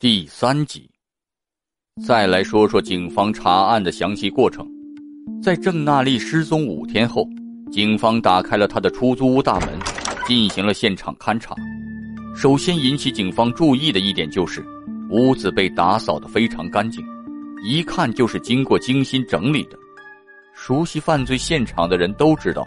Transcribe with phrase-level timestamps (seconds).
[0.00, 0.90] 第三集，
[2.06, 4.66] 再来说说警方查案的详细过程。
[5.42, 7.28] 在郑娜丽失踪五天后，
[7.70, 9.78] 警方打开了她的出租屋大门，
[10.26, 11.54] 进行了现场勘查。
[12.34, 14.64] 首先引起警方注意的一点就是，
[15.10, 17.04] 屋子被打扫的非常干净，
[17.62, 19.78] 一看就是经过精心整理的。
[20.54, 22.66] 熟悉犯罪现场的人都知道，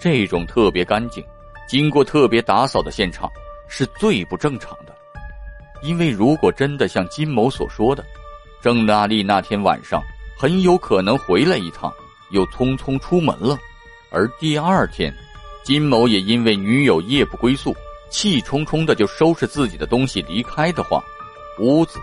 [0.00, 1.24] 这种特别干净、
[1.68, 3.28] 经过特别打扫的现场
[3.68, 4.96] 是最不正常的。
[5.82, 8.04] 因为如果真的像金某所说的，
[8.60, 10.02] 郑大力那天晚上
[10.36, 11.92] 很有可能回来一趟，
[12.30, 13.58] 又匆匆出门了，
[14.10, 15.14] 而第二天，
[15.64, 17.74] 金某也因为女友夜不归宿，
[18.10, 21.02] 气冲冲的就收拾自己的东西离开的话，
[21.60, 21.98] 屋子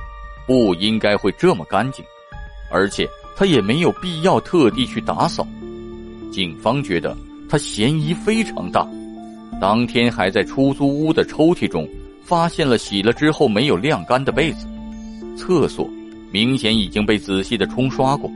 [0.45, 2.03] 不应该会这么干净，
[2.71, 5.45] 而且他也没有必要特地去打扫。
[6.31, 7.15] 警方觉得
[7.49, 8.87] 他嫌疑非常大，
[9.59, 11.87] 当天还在出租屋的抽屉中。
[12.25, 14.67] 发现了洗了之后没有晾干的被子，
[15.37, 15.87] 厕所
[16.31, 18.29] 明显已经被仔细的冲刷过，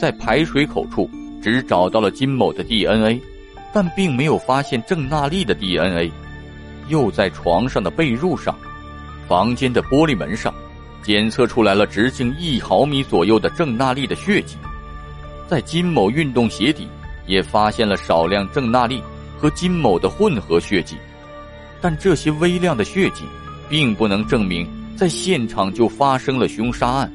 [0.00, 1.08] 在排水口处
[1.42, 3.20] 只找到了金某的 DNA，
[3.74, 6.10] 但并没有发现郑娜丽的 DNA。
[6.88, 8.56] 又在床上的被褥上、
[9.28, 10.54] 房间的玻璃门上，
[11.02, 14.56] 检测出来了直径一毫米左右的郑娜丽的血迹，
[15.46, 16.88] 在金某运动鞋底
[17.26, 19.02] 也发现了少量郑娜丽
[19.36, 20.96] 和金某的混合血迹。
[21.80, 23.24] 但这些微量的血迹，
[23.68, 27.12] 并不能证明在现场就发生了凶杀案。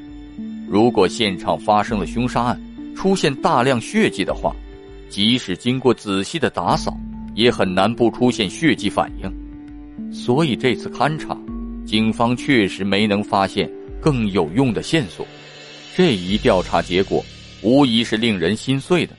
[0.68, 2.62] 如果现场发生了凶杀案，
[2.96, 4.56] 出现大量血迹的话，
[5.10, 6.96] 即使经过仔细的打扫，
[7.36, 10.14] 也很难不出现血迹反应。
[10.14, 11.38] 所以这次勘查，
[11.86, 15.26] 警方确实没能发现更有用的线索。
[15.96, 17.24] 这一调查结果，
[17.62, 19.14] 无疑是令人心碎的，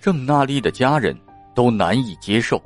[0.00, 1.16] 郑娜丽的家人
[1.54, 2.60] 都难以接受。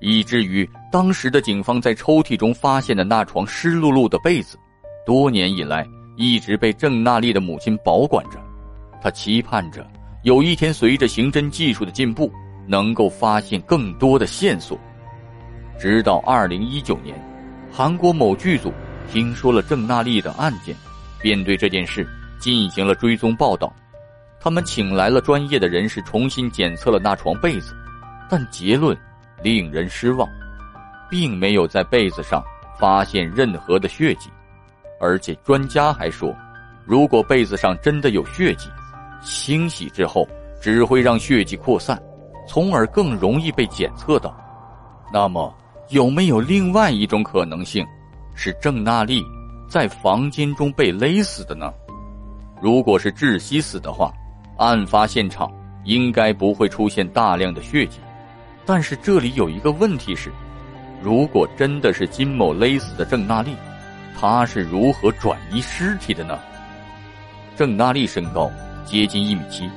[0.00, 4.58] 以至于当时的警方在抽屉中发现的那床湿漉漉的被子，
[5.04, 5.86] 多年以来
[6.16, 8.38] 一直被郑娜丽的母亲保管着。
[9.02, 9.86] 他期盼着
[10.22, 12.32] 有一天，随着刑侦技术的进步，
[12.66, 14.78] 能够发现更多的线索。
[15.78, 17.14] 直到二零一九年，
[17.70, 18.72] 韩国某剧组
[19.12, 20.74] 听说了郑娜丽的案件，
[21.20, 22.08] 便对这件事
[22.40, 23.70] 进行了追踪报道。
[24.40, 27.74] 他们请来了专业的人士，重新检测了那床被子，
[28.30, 28.96] 但结论。
[29.40, 30.28] 令人失望，
[31.10, 32.42] 并没有在被子上
[32.78, 34.30] 发现任何的血迹，
[35.00, 36.34] 而且专家还说，
[36.84, 38.68] 如果被子上真的有血迹，
[39.22, 40.26] 清洗之后
[40.60, 42.00] 只会让血迹扩散，
[42.46, 44.34] 从而更容易被检测到。
[45.12, 45.54] 那么，
[45.88, 47.86] 有没有另外一种可能性，
[48.34, 49.24] 是郑娜丽
[49.68, 51.72] 在房间中被勒死的呢？
[52.60, 54.12] 如果是窒息死的话，
[54.56, 55.50] 案发现场
[55.84, 57.98] 应该不会出现大量的血迹。
[58.66, 60.30] 但是这里有一个问题是，
[61.02, 63.54] 如果真的是金某勒死的郑娜丽，
[64.18, 66.38] 他是如何转移尸体的呢？
[67.56, 68.50] 郑娜丽身高
[68.84, 69.68] 接近一米七，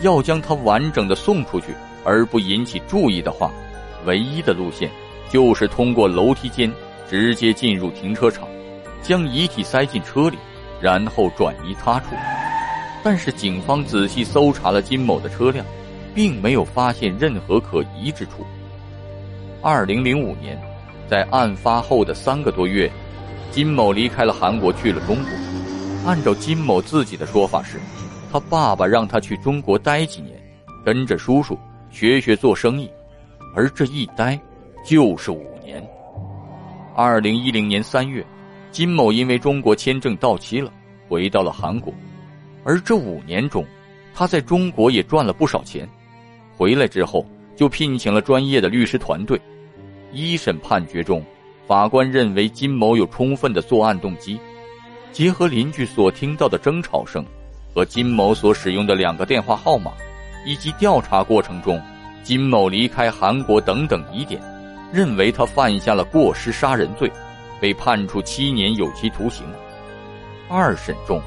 [0.00, 1.74] 要将她完整的送出去
[2.04, 3.50] 而不引起注意的话，
[4.04, 4.90] 唯一的路线
[5.30, 6.72] 就是通过楼梯间
[7.08, 8.46] 直接进入停车场，
[9.02, 10.36] 将遗体塞进车里，
[10.80, 12.14] 然后转移他处。
[13.02, 15.64] 但是警方仔细搜查了金某的车辆。
[16.14, 18.44] 并没有发现任何可疑之处。
[19.60, 20.56] 二零零五年，
[21.08, 22.88] 在案发后的三个多月，
[23.50, 25.32] 金某离开了韩国，去了中国。
[26.06, 27.78] 按照金某自己的说法是，
[28.30, 30.40] 他爸爸让他去中国待几年，
[30.84, 31.58] 跟着叔叔
[31.90, 32.88] 学学做生意，
[33.52, 34.38] 而这一待
[34.84, 35.84] 就是五年。
[36.94, 38.24] 二零一零年三月，
[38.70, 40.72] 金某因为中国签证到期了，
[41.08, 41.92] 回到了韩国，
[42.62, 43.66] 而这五年中，
[44.14, 45.86] 他在中国也赚了不少钱。
[46.56, 47.26] 回来之后，
[47.56, 49.40] 就聘请了专业的律师团队。
[50.12, 51.24] 一审判决中，
[51.66, 54.38] 法官认为金某有充分的作案动机。
[55.12, 57.24] 结合邻居所听到的争吵声，
[57.74, 59.92] 和金某所使用的两个电话号码，
[60.46, 61.80] 以及调查过程中
[62.22, 64.40] 金某离开韩国等等疑点，
[64.92, 67.10] 认为他犯下了过失杀人罪，
[67.60, 69.44] 被判处七年有期徒刑。
[70.48, 71.20] 二审中，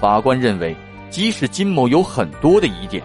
[0.00, 0.74] 法官认为，
[1.10, 3.02] 即使金某有很多的疑点。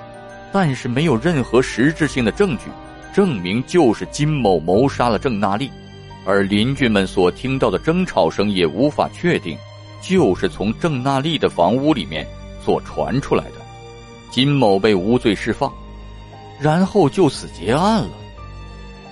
[0.54, 2.70] 但是没有任何实质性的证据，
[3.16, 5.72] 证明就是金某谋杀了郑娜丽，
[6.26, 9.58] 而邻居们所听到的争吵声也无法确定，
[10.02, 12.28] 就是从郑娜丽的房屋里面
[12.62, 13.52] 所传出来的。
[14.30, 15.72] 金某被无罪释放，
[16.60, 18.10] 然后就此结案了。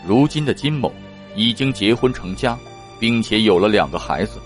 [0.05, 0.91] 如今的金某
[1.33, 2.57] 已经结婚成家，
[2.99, 4.37] 并且有了两个孩子，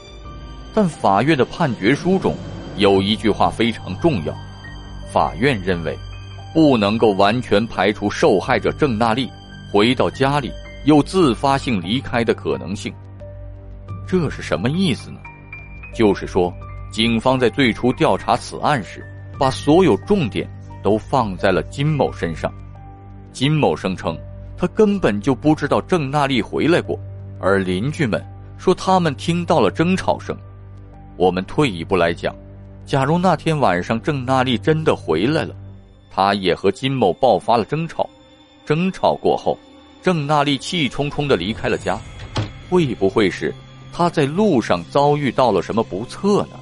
[0.71, 2.36] 但法院的判决书中
[2.75, 4.31] 有一句话非常重要，
[5.12, 5.98] 法院认为。
[6.54, 9.30] 不能够完全排除受害者郑娜丽
[9.72, 10.52] 回到家里
[10.86, 12.94] 又自发性离开的可能性。
[14.08, 15.19] 这是什么意思呢？
[15.94, 16.54] 就是说，
[16.92, 19.06] 警方在最初调查此案时，
[19.38, 20.50] 把所有重点
[20.81, 22.52] 都放在了金某身上。
[23.34, 24.18] 金某声称，
[24.56, 26.98] 他根本就不知道郑娜丽回来过，
[27.40, 28.24] 而邻居们
[28.58, 30.36] 说他们听到了争吵声。
[31.18, 32.34] 我们退一步来讲，
[32.86, 35.54] 假如那天晚上郑娜丽真的回来了，
[36.10, 38.10] 她也和金某爆发了争吵，
[38.68, 39.58] 争吵过后，
[40.04, 41.98] 郑娜丽气冲冲的离开了家，
[42.69, 43.54] 会不会是
[43.94, 46.60] 她在路上遭遇到了什么不测呢？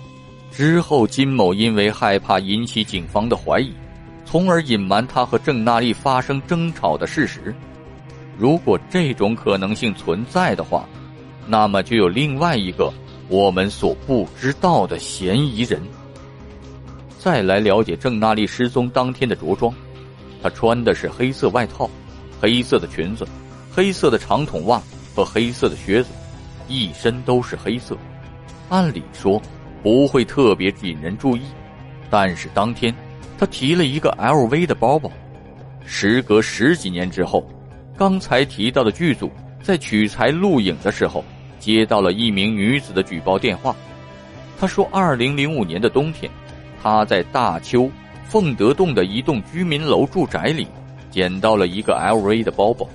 [0.51, 3.73] 之后金某因为害怕引起警方的怀疑，
[4.23, 7.53] 从而隐瞒他和郑娜丽发生争吵的事实。
[8.37, 10.87] 如果这种可能性存在的话，
[11.47, 12.93] 那么就有另外一个。
[13.27, 15.81] 我们所不知道的嫌疑人。
[17.17, 19.73] 再来了解郑娜丽失踪当天的着装，
[20.41, 21.89] 她穿的是黑色外套、
[22.39, 23.27] 黑色的裙子、
[23.71, 24.81] 黑色的长筒袜
[25.15, 26.09] 和黑色的靴子，
[26.67, 27.97] 一身都是黑色。
[28.69, 29.41] 按理说
[29.83, 31.41] 不会特别引人注意，
[32.09, 32.93] 但是当天
[33.37, 35.11] 她提了一个 LV 的包包。
[35.85, 37.47] 时隔十几年之后，
[37.97, 41.23] 刚才提到的剧组在取材录影的时候。
[41.57, 43.75] 接到了一名女子的举报电话，
[44.59, 46.31] 她说，二零零五年的冬天，
[46.83, 47.89] 她在大邱
[48.27, 50.67] 凤德洞的一栋居民楼住宅里，
[51.09, 52.87] 捡到了一个 LV 的包包。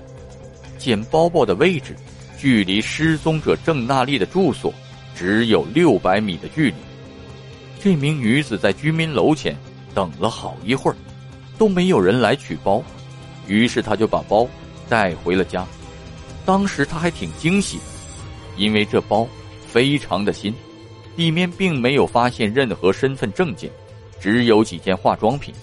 [0.78, 1.94] 捡包包的位置，
[2.38, 4.72] 距离失踪者郑娜丽的住所
[5.14, 6.74] 只有六百米的距离。
[7.80, 9.56] 这名女子在居民楼前
[9.94, 10.96] 等了好一会儿，
[11.56, 12.82] 都没有人来取包，
[13.46, 14.46] 于是她就把包
[14.88, 15.66] 带回了家。
[16.44, 17.78] 当时她还挺惊喜。
[18.56, 19.26] 因为这包
[19.66, 20.52] 非常的新，
[21.16, 23.70] 里面并没有发现任何身份证件，
[24.20, 25.54] 只有几件化妆品。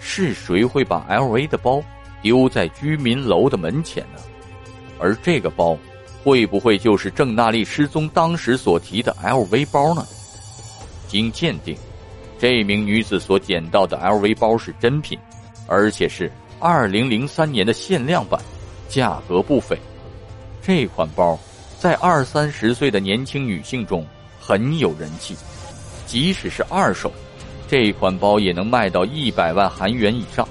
[0.00, 1.82] 是谁会把 LV 的包
[2.20, 4.20] 丢在居民楼的门前呢？
[4.98, 5.78] 而这个包
[6.22, 10.04] 会不会就是郑娜丽失踪当时所提的 LV 包呢？
[11.06, 11.76] 经鉴定，
[12.38, 15.18] 这名女子所捡到的 LV 包是真品，
[15.66, 16.30] 而且是
[16.60, 18.40] 2003年的限量版，
[18.88, 19.78] 价格不菲。
[20.60, 21.38] 这款包。
[21.78, 24.04] 在二三十岁的年轻女性中
[24.40, 25.36] 很有人气，
[26.06, 27.12] 即使是二手，
[27.68, 30.46] 这款包也能卖到一百万韩元以上，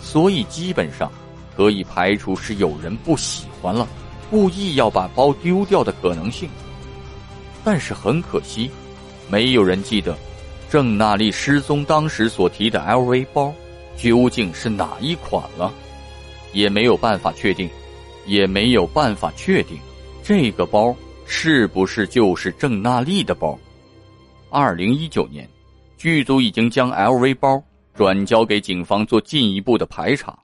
[0.00, 1.10] 所以基本上
[1.56, 3.88] 可以排除是有人不喜欢了，
[4.30, 6.48] 故意要把包丢掉的可能性。
[7.64, 8.70] 但是很可惜，
[9.30, 10.14] 没有人记得
[10.68, 13.54] 郑娜丽失踪当时所提的 LV 包
[13.96, 15.72] 究竟是哪一款了，
[16.52, 17.70] 也没有办法确定，
[18.26, 19.78] 也没有办法确定。
[20.22, 20.94] 这个包
[21.24, 23.58] 是不是就是郑娜丽的包？
[24.50, 25.48] 二零一九年，
[25.96, 27.62] 剧组已经将 LV 包
[27.94, 30.38] 转交给警方做进一步的排查，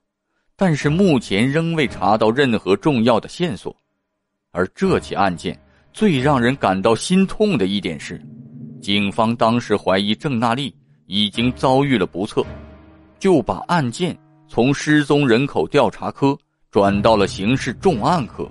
[0.56, 3.74] 但是目前仍未查到任何重要的线索。
[4.52, 5.58] 而这起案件
[5.92, 8.20] 最让人感到心痛的一点是，
[8.80, 10.74] 警方当时怀疑郑娜丽
[11.06, 12.44] 已经遭遇了不测，
[13.18, 14.16] 就把案件
[14.48, 16.36] 从失踪人口调查科
[16.70, 18.50] 转到了刑事重案科。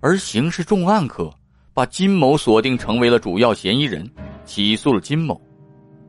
[0.00, 1.32] 而刑事重案科
[1.72, 4.08] 把金某锁定成为了主要嫌疑人，
[4.44, 5.40] 起诉了金某。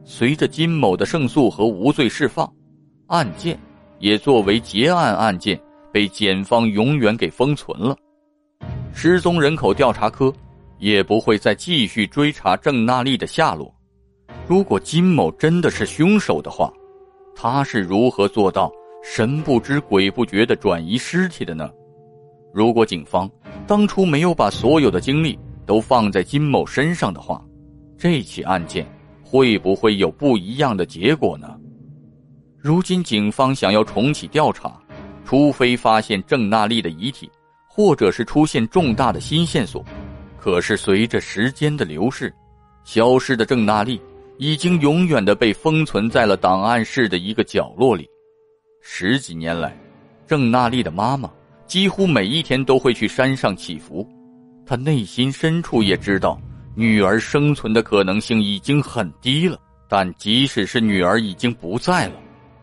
[0.05, 2.51] 随着金某的胜诉和无罪释放，
[3.07, 3.57] 案件
[3.99, 5.59] 也作为结案案件
[5.91, 7.95] 被检方永远给封存了。
[8.93, 10.31] 失踪人口调查科
[10.77, 13.73] 也不会再继续追查郑娜丽的下落。
[14.47, 16.71] 如果金某真的是凶手的话，
[17.33, 21.69] 他是如何做到神不知鬼不觉的转移尸体的呢？
[22.53, 23.29] 如果警方
[23.65, 27.43] 当初没有把所有的精力都放在金某身上的话，
[27.97, 28.85] 这起案件
[29.33, 31.59] 会不会有不一样的结果呢？
[32.59, 34.79] 如今警方想要重启调查，
[35.25, 37.27] 除非发现郑娜丽的遗体，
[37.67, 39.83] 或者是出现重大的新线索。
[40.37, 42.31] 可是随着时间的流逝，
[42.83, 43.99] 消失的郑娜丽
[44.37, 48.07] 已经永远的被封存在了档案室的一个角落里。
[48.83, 49.75] 十几年来，
[50.27, 51.27] 郑娜丽的妈妈。
[51.65, 54.07] 几乎每一天都会去山上祈福，
[54.63, 56.39] 她内心深处也知道
[56.75, 59.59] 女儿生存的可能性已经很低了。
[59.87, 62.15] 但即使是女儿已经不在了，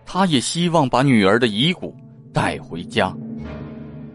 [0.05, 1.95] 他也希望把女儿的遗骨
[2.33, 3.15] 带回家。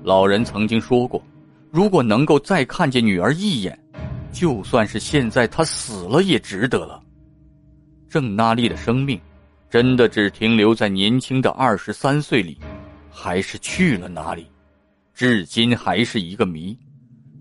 [0.04, 1.24] 老人曾经说过，
[1.72, 3.80] 如果能够再看见女儿一眼，
[4.34, 7.02] 就算是现在她死了也值得了。
[8.10, 9.18] 郑娜丽的生命，
[9.70, 12.58] 真的只停留在年轻的二十三岁里，
[13.10, 14.46] 还是去了哪里？
[15.14, 16.78] 至今还是一个谜，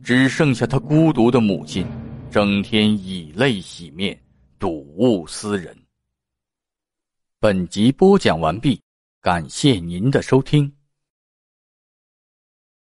[0.04, 1.84] 只剩下他孤独的母亲，
[2.34, 4.20] 整天以泪洗面，
[4.58, 5.72] 睹物思人。
[7.38, 8.82] 本集播讲完毕，
[9.20, 10.74] 感谢您的收听。